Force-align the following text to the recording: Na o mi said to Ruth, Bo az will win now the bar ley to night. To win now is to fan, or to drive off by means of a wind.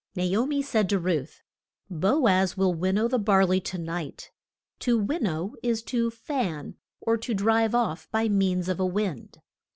Na 0.15 0.23
o 0.35 0.47
mi 0.47 0.63
said 0.63 0.89
to 0.89 0.97
Ruth, 0.97 1.43
Bo 1.87 2.25
az 2.27 2.57
will 2.57 2.73
win 2.73 2.95
now 2.95 3.07
the 3.07 3.19
bar 3.19 3.45
ley 3.45 3.59
to 3.59 3.77
night. 3.77 4.31
To 4.79 4.97
win 4.97 5.21
now 5.25 5.53
is 5.61 5.83
to 5.83 6.09
fan, 6.09 6.73
or 6.99 7.17
to 7.17 7.35
drive 7.35 7.75
off 7.75 8.09
by 8.09 8.27
means 8.27 8.67
of 8.67 8.79
a 8.79 8.83
wind. 8.87 9.37